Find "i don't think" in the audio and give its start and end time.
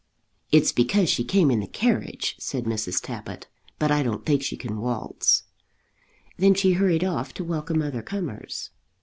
3.91-4.41